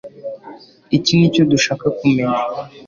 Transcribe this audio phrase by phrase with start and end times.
[0.97, 2.39] iki nicyo dushaka kumenya